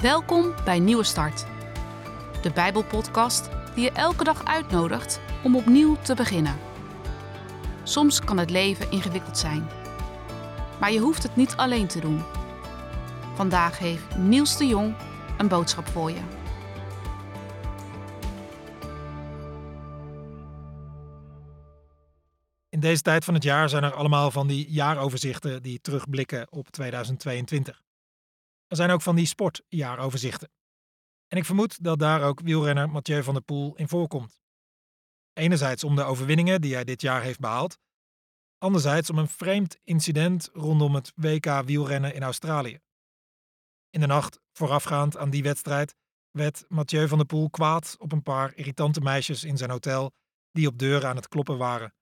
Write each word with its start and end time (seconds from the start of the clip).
Welkom 0.00 0.54
bij 0.64 0.78
Nieuwe 0.78 1.04
Start, 1.04 1.46
de 2.42 2.50
Bijbelpodcast 2.54 3.48
die 3.74 3.84
je 3.84 3.90
elke 3.90 4.24
dag 4.24 4.44
uitnodigt 4.44 5.20
om 5.44 5.56
opnieuw 5.56 5.96
te 5.96 6.14
beginnen. 6.14 6.58
Soms 7.82 8.20
kan 8.20 8.38
het 8.38 8.50
leven 8.50 8.90
ingewikkeld 8.90 9.38
zijn, 9.38 9.68
maar 10.80 10.92
je 10.92 10.98
hoeft 10.98 11.22
het 11.22 11.36
niet 11.36 11.56
alleen 11.56 11.86
te 11.86 12.00
doen. 12.00 12.22
Vandaag 13.34 13.78
heeft 13.78 14.16
Niels 14.16 14.56
de 14.56 14.66
Jong 14.66 14.94
een 15.38 15.48
boodschap 15.48 15.86
voor 15.86 16.10
je. 16.10 16.22
In 22.68 22.80
deze 22.80 23.02
tijd 23.02 23.24
van 23.24 23.34
het 23.34 23.42
jaar 23.42 23.68
zijn 23.68 23.84
er 23.84 23.94
allemaal 23.94 24.30
van 24.30 24.46
die 24.46 24.70
jaaroverzichten 24.70 25.62
die 25.62 25.80
terugblikken 25.80 26.46
op 26.50 26.70
2022. 26.70 27.89
Er 28.70 28.76
zijn 28.76 28.90
ook 28.90 29.02
van 29.02 29.16
die 29.16 29.26
sportjaaroverzichten. 29.26 30.50
En 31.26 31.38
ik 31.38 31.44
vermoed 31.44 31.84
dat 31.84 31.98
daar 31.98 32.22
ook 32.22 32.40
wielrenner 32.40 32.90
Mathieu 32.90 33.22
van 33.22 33.34
der 33.34 33.42
Poel 33.42 33.76
in 33.76 33.88
voorkomt. 33.88 34.40
Enerzijds 35.32 35.84
om 35.84 35.96
de 35.96 36.02
overwinningen 36.02 36.60
die 36.60 36.74
hij 36.74 36.84
dit 36.84 37.00
jaar 37.00 37.22
heeft 37.22 37.38
behaald, 37.38 37.78
anderzijds 38.58 39.10
om 39.10 39.18
een 39.18 39.28
vreemd 39.28 39.78
incident 39.84 40.48
rondom 40.52 40.94
het 40.94 41.12
WK 41.14 41.62
wielrennen 41.64 42.14
in 42.14 42.22
Australië. 42.22 42.80
In 43.90 44.00
de 44.00 44.06
nacht 44.06 44.40
voorafgaand 44.52 45.16
aan 45.16 45.30
die 45.30 45.42
wedstrijd 45.42 45.94
werd 46.30 46.64
Mathieu 46.68 47.08
van 47.08 47.18
der 47.18 47.26
Poel 47.26 47.50
kwaad 47.50 47.96
op 47.98 48.12
een 48.12 48.22
paar 48.22 48.54
irritante 48.54 49.00
meisjes 49.00 49.44
in 49.44 49.56
zijn 49.56 49.70
hotel 49.70 50.12
die 50.50 50.66
op 50.66 50.78
deuren 50.78 51.08
aan 51.08 51.16
het 51.16 51.28
kloppen 51.28 51.58
waren. 51.58 51.94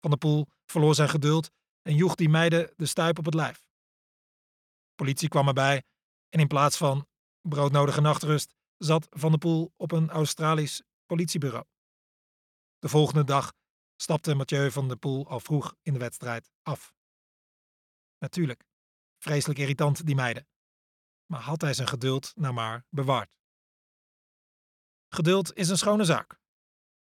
Van 0.00 0.10
der 0.10 0.18
Poel 0.18 0.46
verloor 0.64 0.94
zijn 0.94 1.08
geduld 1.08 1.50
en 1.82 1.94
joeg 1.94 2.14
die 2.14 2.28
meiden 2.28 2.72
de 2.76 2.86
stuip 2.86 3.18
op 3.18 3.24
het 3.24 3.34
lijf. 3.34 3.63
Politie 4.94 5.28
kwam 5.28 5.48
erbij 5.48 5.82
en 6.28 6.40
in 6.40 6.46
plaats 6.46 6.76
van 6.76 7.08
broodnodige 7.40 8.00
nachtrust 8.00 8.54
zat 8.76 9.06
Van 9.10 9.30
der 9.30 9.38
Poel 9.38 9.72
op 9.76 9.92
een 9.92 10.10
Australisch 10.10 10.82
politiebureau. 11.06 11.64
De 12.78 12.88
volgende 12.88 13.24
dag 13.24 13.52
stapte 13.96 14.34
Mathieu 14.34 14.70
van 14.70 14.88
der 14.88 14.96
Poel 14.96 15.28
al 15.28 15.40
vroeg 15.40 15.74
in 15.82 15.92
de 15.92 15.98
wedstrijd 15.98 16.50
af. 16.62 16.94
Natuurlijk, 18.18 18.64
vreselijk 19.18 19.58
irritant 19.58 20.06
die 20.06 20.14
meiden. 20.14 20.48
Maar 21.26 21.40
had 21.40 21.60
hij 21.60 21.74
zijn 21.74 21.88
geduld 21.88 22.32
nou 22.34 22.54
maar 22.54 22.84
bewaard. 22.88 23.38
Geduld 25.08 25.54
is 25.54 25.68
een 25.68 25.78
schone 25.78 26.04
zaak. 26.04 26.38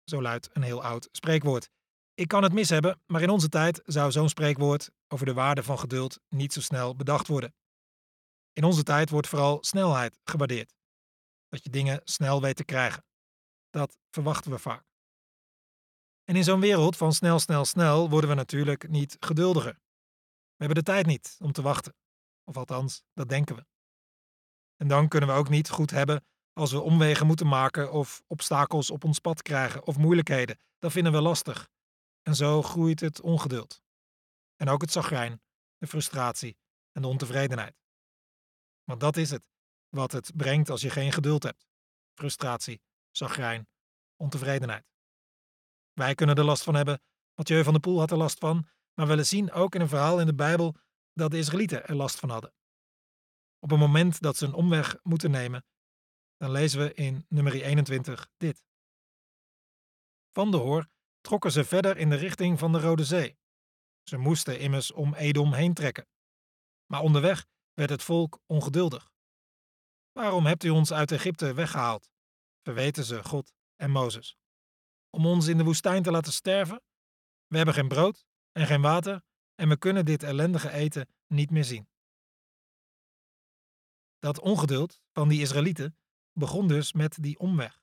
Zo 0.05 0.23
luidt 0.23 0.51
een 0.53 0.63
heel 0.63 0.83
oud 0.83 1.09
spreekwoord. 1.13 1.71
Ik 2.15 2.29
kan 2.29 2.43
het 2.43 2.53
mis 2.53 2.69
hebben, 2.69 3.03
maar 3.07 3.23
in 3.23 3.31
onze 3.31 3.49
tijd 3.49 3.81
zou 3.85 4.11
zo'n 4.11 4.29
spreekwoord 4.29 4.91
over 5.09 5.27
de 5.27 5.33
waarde 5.33 5.63
van 5.63 5.79
geduld 5.79 6.21
niet 6.29 6.53
zo 6.53 6.61
snel 6.61 6.97
bedacht 6.97 7.27
worden. 7.27 7.55
In 8.55 8.65
onze 8.65 8.83
tijd 8.83 9.11
wordt 9.11 9.29
vooral 9.29 9.59
snelheid 9.65 10.19
gewaardeerd. 10.25 10.75
Dat 11.49 11.65
je 11.65 11.71
dingen 11.71 12.01
snel 12.05 12.41
weet 12.41 12.57
te 12.57 12.65
krijgen. 12.65 13.05
Dat 13.71 13.99
verwachten 14.11 14.51
we 14.51 14.59
vaak. 14.59 14.85
En 16.25 16.37
in 16.37 16.45
zo'n 16.45 16.61
wereld 16.61 16.97
van 16.97 17.13
snel, 17.13 17.39
snel, 17.39 17.65
snel 17.65 18.11
worden 18.11 18.31
we 18.31 18.37
natuurlijk 18.37 18.89
niet 18.89 19.17
geduldiger. 19.21 19.73
We 20.57 20.65
hebben 20.65 20.85
de 20.85 20.91
tijd 20.91 21.07
niet 21.07 21.37
om 21.39 21.53
te 21.53 21.63
wachten. 21.63 21.95
Of 22.45 22.57
althans, 22.57 23.03
dat 23.13 23.29
denken 23.29 23.57
we. 23.57 23.67
En 24.77 24.89
dan 24.89 25.09
kunnen 25.09 25.29
we 25.29 25.35
ook 25.35 25.49
niet 25.49 25.71
goed 25.71 25.91
hebben 25.91 26.25
als 26.53 26.73
we 26.73 26.81
omwegen 26.81 27.27
moeten 27.27 27.47
maken 27.47 27.93
of 27.93 28.23
obstakels 28.27 28.91
op 28.91 29.05
ons 29.05 29.19
pad 29.19 29.43
krijgen 29.43 29.87
of 29.87 29.97
moeilijkheden. 29.97 30.59
Dat 30.79 30.93
vinden 30.93 31.13
we 31.13 31.21
lastig. 31.21 31.69
En 32.23 32.35
zo 32.35 32.63
groeit 32.63 33.01
het 33.01 33.21
ongeduld. 33.21 33.83
En 34.57 34.69
ook 34.69 34.81
het 34.81 34.93
zagrijn, 34.93 35.43
de 35.79 35.87
frustratie 35.87 36.59
en 36.93 37.03
de 37.03 37.09
ontevredenheid. 37.09 37.84
Want 38.85 39.01
dat 39.01 39.17
is 39.17 39.31
het, 39.31 39.49
wat 39.89 40.13
het 40.13 40.37
brengt 40.37 40.71
als 40.71 40.81
je 40.81 40.91
geen 40.91 41.13
geduld 41.13 41.43
hebt. 41.43 41.67
Frustratie, 42.15 42.83
zagrijn, 43.11 43.69
ontevredenheid. 44.17 44.85
Wij 45.93 46.15
kunnen 46.15 46.37
er 46.37 46.45
last 46.45 46.63
van 46.63 46.75
hebben, 46.75 47.03
Mathieu 47.35 47.63
van 47.63 47.73
der 47.73 47.83
Poel 47.83 47.99
had 47.99 48.11
er 48.11 48.17
last 48.17 48.39
van, 48.39 48.69
maar 48.95 49.07
we 49.07 49.25
zien 49.25 49.53
ook 49.53 49.75
in 49.75 49.81
een 49.81 49.89
verhaal 49.89 50.21
in 50.21 50.27
de 50.27 50.35
Bijbel 50.35 50.77
dat 51.13 51.31
de 51.31 51.39
Israëlieten 51.39 51.87
er 51.87 51.95
last 51.95 52.19
van 52.19 52.31
hadden. 52.31 52.53
Op 53.59 53.71
het 53.71 53.79
moment 53.79 54.21
dat 54.21 54.37
ze 54.37 54.47
een 54.47 54.53
omweg 54.53 54.97
moeten 55.03 55.31
nemen, 55.31 55.65
dan 56.37 56.51
lezen 56.51 56.81
we 56.81 56.95
in 56.95 57.27
nummer 57.29 57.63
21 57.63 58.29
dit. 58.37 58.63
Van 60.33 60.51
de 60.51 60.57
Hoor 60.57 60.89
trokken 61.21 61.53
ze 61.53 61.65
verder 61.65 61.97
in 61.97 62.11
de 62.11 62.17
richting 62.17 62.59
van 62.59 62.73
de 62.73 62.81
Rode 62.81 63.05
Zee. 63.05 63.39
Ze 64.03 64.17
moesten 64.17 64.59
immers 64.59 64.93
om 64.93 65.15
Edom 65.15 65.53
heen 65.53 65.75
trekken. 65.75 66.09
Maar 66.87 67.01
onderweg 67.01 67.47
werd 67.75 67.91
het 67.91 68.03
volk 68.03 68.41
ongeduldig. 68.47 69.13
Waarom 70.13 70.47
hebt 70.47 70.65
u 70.65 70.71
ons 70.71 70.93
uit 70.93 71.13
Egypte 71.13 71.55
weggehaald? 71.55 72.13
verweten 72.63 73.05
ze 73.05 73.25
God 73.25 73.55
en 73.77 73.91
Mozes. 73.91 74.37
Om 75.11 75.27
ons 75.27 75.47
in 75.47 75.57
de 75.57 75.65
woestijn 75.65 76.03
te 76.03 76.11
laten 76.11 76.33
sterven? 76.33 76.83
We 77.47 77.57
hebben 77.57 77.75
geen 77.75 77.89
brood 77.89 78.25
en 78.53 78.67
geen 78.67 78.81
water 78.81 79.23
en 79.55 79.69
we 79.69 79.77
kunnen 79.77 80.05
dit 80.05 80.23
ellendige 80.23 80.71
eten 80.71 81.09
niet 81.27 81.51
meer 81.51 81.65
zien. 81.65 81.89
Dat 84.19 84.41
ongeduld 84.41 85.03
van 85.13 85.29
die 85.29 85.41
Israëlieten 85.41 85.99
begon 86.33 86.69
dus 86.69 86.93
met 86.93 87.23
die 87.23 87.39
omweg. 87.39 87.83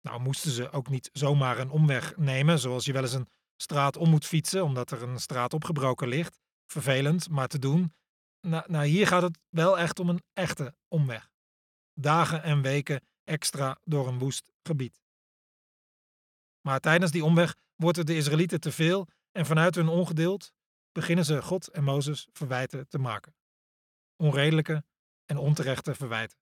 Nou 0.00 0.20
moesten 0.20 0.50
ze 0.50 0.70
ook 0.70 0.88
niet 0.88 1.10
zomaar 1.12 1.58
een 1.58 1.70
omweg 1.70 2.16
nemen, 2.16 2.58
zoals 2.58 2.84
je 2.84 2.92
wel 2.92 3.02
eens 3.02 3.12
een 3.12 3.28
straat 3.56 3.96
om 3.96 4.10
moet 4.10 4.26
fietsen 4.26 4.64
omdat 4.64 4.90
er 4.90 5.02
een 5.02 5.20
straat 5.20 5.54
opgebroken 5.54 6.08
ligt. 6.08 6.40
Vervelend, 6.66 7.28
maar 7.28 7.48
te 7.48 7.58
doen. 7.58 7.94
Nou, 8.46 8.64
nou, 8.66 8.86
hier 8.86 9.06
gaat 9.06 9.22
het 9.22 9.38
wel 9.48 9.78
echt 9.78 9.98
om 9.98 10.08
een 10.08 10.22
echte 10.32 10.74
omweg. 10.88 11.30
Dagen 11.94 12.42
en 12.42 12.62
weken 12.62 13.06
extra 13.24 13.78
door 13.84 14.08
een 14.08 14.18
woest 14.18 14.52
gebied. 14.62 15.02
Maar 16.60 16.80
tijdens 16.80 17.12
die 17.12 17.24
omweg 17.24 17.56
wordt 17.74 17.96
het 17.96 18.06
de 18.06 18.16
Israëlieten 18.16 18.60
te 18.60 18.72
veel 18.72 19.08
en 19.32 19.46
vanuit 19.46 19.74
hun 19.74 19.88
ongeduld 19.88 20.52
beginnen 20.92 21.24
ze 21.24 21.42
God 21.42 21.68
en 21.68 21.84
Mozes 21.84 22.28
verwijten 22.32 22.88
te 22.88 22.98
maken. 22.98 23.34
Onredelijke 24.16 24.84
en 25.24 25.36
onterechte 25.36 25.94
verwijten. 25.94 26.38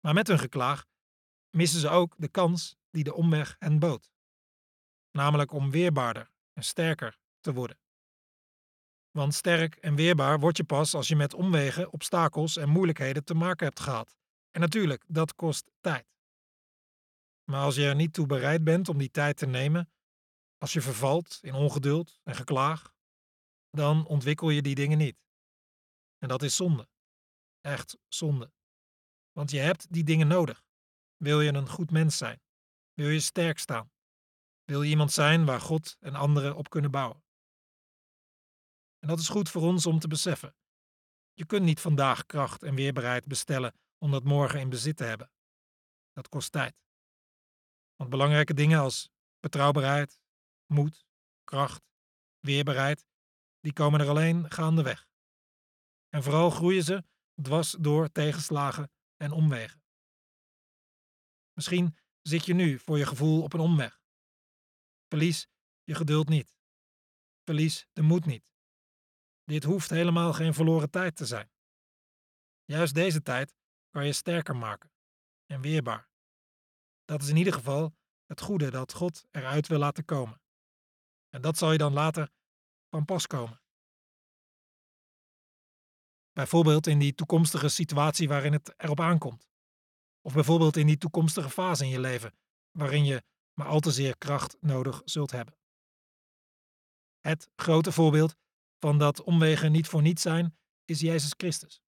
Maar 0.00 0.14
met 0.14 0.26
hun 0.26 0.38
geklaag 0.38 0.86
missen 1.50 1.80
ze 1.80 1.88
ook 1.88 2.14
de 2.18 2.28
kans 2.28 2.76
die 2.90 3.04
de 3.04 3.14
omweg 3.14 3.56
hen 3.58 3.78
bood. 3.78 4.12
Namelijk 5.10 5.52
om 5.52 5.70
weerbaarder 5.70 6.30
en 6.52 6.62
sterker 6.62 7.18
te 7.40 7.52
worden. 7.52 7.78
Want 9.10 9.34
sterk 9.34 9.74
en 9.74 9.94
weerbaar 9.94 10.40
word 10.40 10.56
je 10.56 10.64
pas 10.64 10.94
als 10.94 11.08
je 11.08 11.16
met 11.16 11.34
omwegen, 11.34 11.92
obstakels 11.92 12.56
en 12.56 12.68
moeilijkheden 12.68 13.24
te 13.24 13.34
maken 13.34 13.66
hebt 13.66 13.80
gehad. 13.80 14.16
En 14.50 14.60
natuurlijk, 14.60 15.04
dat 15.06 15.34
kost 15.34 15.70
tijd. 15.80 16.06
Maar 17.44 17.62
als 17.62 17.74
je 17.74 17.86
er 17.86 17.94
niet 17.94 18.12
toe 18.12 18.26
bereid 18.26 18.64
bent 18.64 18.88
om 18.88 18.98
die 18.98 19.10
tijd 19.10 19.36
te 19.36 19.46
nemen, 19.46 19.90
als 20.58 20.72
je 20.72 20.80
vervalt 20.80 21.38
in 21.42 21.54
ongeduld 21.54 22.20
en 22.22 22.34
geklaag, 22.34 22.94
dan 23.70 24.06
ontwikkel 24.06 24.50
je 24.50 24.62
die 24.62 24.74
dingen 24.74 24.98
niet. 24.98 25.16
En 26.18 26.28
dat 26.28 26.42
is 26.42 26.56
zonde. 26.56 26.88
Echt 27.60 27.98
zonde. 28.08 28.52
Want 29.32 29.50
je 29.50 29.58
hebt 29.58 29.92
die 29.92 30.04
dingen 30.04 30.28
nodig. 30.28 30.64
Wil 31.16 31.40
je 31.40 31.52
een 31.52 31.68
goed 31.68 31.90
mens 31.90 32.16
zijn? 32.16 32.40
Wil 32.94 33.08
je 33.08 33.20
sterk 33.20 33.58
staan? 33.58 33.90
Wil 34.64 34.82
je 34.82 34.90
iemand 34.90 35.12
zijn 35.12 35.44
waar 35.44 35.60
God 35.60 35.96
en 36.00 36.14
anderen 36.14 36.56
op 36.56 36.68
kunnen 36.68 36.90
bouwen? 36.90 37.22
En 39.08 39.14
dat 39.14 39.22
is 39.22 39.30
goed 39.30 39.48
voor 39.48 39.62
ons 39.62 39.86
om 39.86 39.98
te 39.98 40.08
beseffen. 40.08 40.56
Je 41.34 41.46
kunt 41.46 41.64
niet 41.64 41.80
vandaag 41.80 42.26
kracht 42.26 42.62
en 42.62 42.74
weerbaarheid 42.74 43.26
bestellen 43.26 43.74
om 43.98 44.10
dat 44.10 44.24
morgen 44.24 44.60
in 44.60 44.68
bezit 44.68 44.96
te 44.96 45.04
hebben. 45.04 45.30
Dat 46.12 46.28
kost 46.28 46.52
tijd. 46.52 46.82
Want 47.96 48.10
belangrijke 48.10 48.54
dingen 48.54 48.80
als 48.80 49.10
betrouwbaarheid, 49.40 50.20
moed, 50.66 51.04
kracht, 51.44 51.82
weerbaarheid, 52.38 53.06
die 53.60 53.72
komen 53.72 54.00
er 54.00 54.08
alleen 54.08 54.50
gaandeweg. 54.50 55.08
En 56.08 56.22
vooral 56.22 56.50
groeien 56.50 56.84
ze 56.84 57.04
dwars 57.42 57.76
door 57.80 58.12
tegenslagen 58.12 58.90
en 59.16 59.32
omwegen. 59.32 59.82
Misschien 61.52 61.96
zit 62.22 62.44
je 62.44 62.54
nu 62.54 62.78
voor 62.78 62.98
je 62.98 63.06
gevoel 63.06 63.42
op 63.42 63.52
een 63.52 63.60
omweg. 63.60 64.00
Verlies 65.06 65.48
je 65.84 65.94
geduld 65.94 66.28
niet. 66.28 66.56
Verlies 67.44 67.86
de 67.92 68.02
moed 68.02 68.26
niet. 68.26 68.56
Dit 69.48 69.64
hoeft 69.64 69.90
helemaal 69.90 70.32
geen 70.32 70.54
verloren 70.54 70.90
tijd 70.90 71.16
te 71.16 71.26
zijn. 71.26 71.50
Juist 72.64 72.94
deze 72.94 73.22
tijd 73.22 73.54
kan 73.90 74.06
je 74.06 74.12
sterker 74.12 74.56
maken 74.56 74.92
en 75.46 75.60
weerbaar. 75.60 76.08
Dat 77.04 77.22
is 77.22 77.28
in 77.28 77.36
ieder 77.36 77.52
geval 77.52 77.96
het 78.26 78.40
goede 78.40 78.70
dat 78.70 78.92
God 78.92 79.24
eruit 79.30 79.66
wil 79.66 79.78
laten 79.78 80.04
komen. 80.04 80.40
En 81.28 81.40
dat 81.40 81.58
zal 81.58 81.72
je 81.72 81.78
dan 81.78 81.92
later 81.92 82.30
van 82.90 83.04
pas 83.04 83.26
komen. 83.26 83.62
Bijvoorbeeld 86.32 86.86
in 86.86 86.98
die 86.98 87.14
toekomstige 87.14 87.68
situatie 87.68 88.28
waarin 88.28 88.52
het 88.52 88.74
erop 88.76 89.00
aankomt. 89.00 89.48
Of 90.20 90.32
bijvoorbeeld 90.32 90.76
in 90.76 90.86
die 90.86 90.98
toekomstige 90.98 91.50
fase 91.50 91.84
in 91.84 91.90
je 91.90 92.00
leven 92.00 92.38
waarin 92.70 93.04
je 93.04 93.24
maar 93.52 93.66
al 93.66 93.80
te 93.80 93.90
zeer 93.90 94.18
kracht 94.18 94.56
nodig 94.60 95.02
zult 95.04 95.30
hebben. 95.30 95.56
Het 97.20 97.50
grote 97.56 97.92
voorbeeld 97.92 98.36
van 98.78 98.98
dat 98.98 99.22
omwegen 99.22 99.72
niet 99.72 99.88
voor 99.88 100.02
niets 100.02 100.22
zijn, 100.22 100.58
is 100.84 101.00
Jezus 101.00 101.34
Christus. 101.36 101.80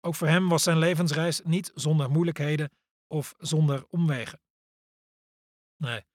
Ook 0.00 0.14
voor 0.14 0.28
hem 0.28 0.48
was 0.48 0.62
zijn 0.62 0.78
levensreis 0.78 1.40
niet 1.44 1.70
zonder 1.74 2.10
moeilijkheden 2.10 2.70
of 3.06 3.34
zonder 3.38 3.86
omwegen. 3.88 4.40
Nee, 5.76 6.06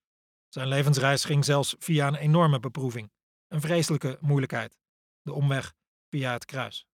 zijn 0.49 0.67
levensreis 0.67 1.25
ging 1.25 1.45
zelfs 1.45 1.75
via 1.79 2.07
een 2.07 2.15
enorme 2.15 2.59
beproeving, 2.59 3.11
een 3.47 3.61
vreselijke 3.61 4.17
moeilijkheid, 4.21 4.79
de 5.21 5.33
omweg 5.33 5.73
via 6.09 6.31
het 6.31 6.45
kruis. 6.45 6.87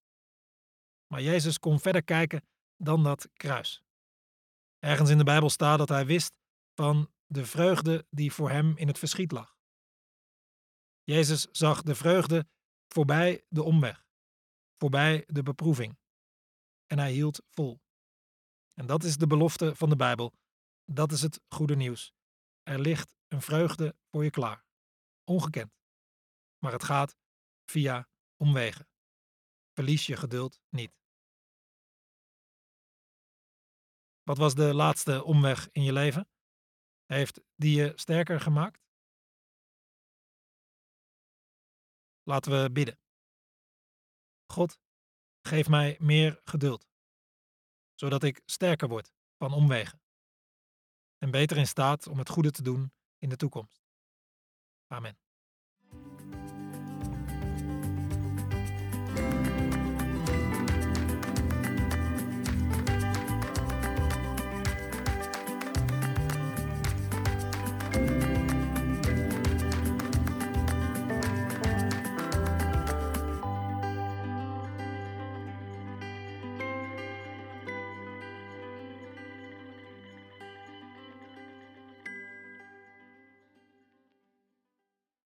Maar 1.07 1.21
Jezus 1.21 1.59
kon 1.59 1.80
verder 1.80 2.03
kijken 2.03 2.48
dan 2.77 3.03
dat 3.03 3.30
kruis. 3.33 3.81
Ergens 4.80 5.09
in 5.09 5.18
de 5.18 5.24
Bijbel 5.24 5.50
staat 5.50 5.77
dat 5.77 5.89
hij 5.89 6.06
wist 6.06 6.38
van 6.74 7.12
de 7.25 7.45
vreugde 7.45 8.06
die 8.09 8.33
voor 8.33 8.50
hem 8.50 8.77
in 8.77 8.88
het 8.88 9.00
verschiet 9.00 9.31
lag. 9.31 9.56
Jezus 11.03 11.48
zag 11.51 11.81
de 11.81 11.95
vreugde 11.95 12.48
voorbij 12.94 13.46
de 13.50 13.64
omweg, 13.64 14.06
voorbij 14.78 15.24
de 15.28 15.44
beproeving. 15.44 16.00
En 16.86 17.00
hij 17.00 17.12
hield 17.12 17.42
vol. 17.50 17.82
En 18.74 18.86
dat 18.86 19.04
is 19.04 19.18
de 19.18 19.28
belofte 19.28 19.76
van 19.76 19.90
de 19.90 19.96
Bijbel. 19.96 20.34
Dat 20.86 21.12
is 21.12 21.22
het 21.22 21.42
goede 21.48 21.76
nieuws. 21.76 22.14
Er 22.64 22.80
ligt 22.80 23.16
een 23.28 23.42
vreugde 23.42 23.96
voor 24.10 24.24
je 24.24 24.30
klaar. 24.30 24.66
Ongekend. 25.24 25.74
Maar 26.58 26.72
het 26.72 26.84
gaat 26.84 27.18
via 27.66 28.10
omwegen. 28.36 28.88
Verlies 29.74 30.06
je 30.06 30.18
geduld 30.18 30.62
niet. 30.70 31.00
Wat 34.24 34.38
was 34.38 34.56
de 34.56 34.74
laatste 34.74 35.24
omweg 35.24 35.70
in 35.72 35.84
je 35.84 35.94
leven? 35.94 36.30
Heeft 37.06 37.42
die 37.56 37.76
je 37.76 37.92
sterker 37.96 38.40
gemaakt? 38.40 38.81
Laten 42.24 42.62
we 42.62 42.72
bidden. 42.72 43.00
God, 44.46 44.80
geef 45.42 45.68
mij 45.68 45.98
meer 46.00 46.40
geduld, 46.44 46.88
zodat 47.96 48.24
ik 48.24 48.42
sterker 48.46 48.88
word 48.88 49.14
van 49.38 49.54
omwegen 49.54 50.02
en 51.18 51.32
beter 51.32 51.58
in 51.58 51.68
staat 51.68 52.08
om 52.08 52.18
het 52.18 52.30
goede 52.30 52.52
te 52.52 52.62
doen 52.62 52.94
in 53.18 53.30
de 53.30 53.36
toekomst. 53.36 53.82
Amen. 54.88 55.18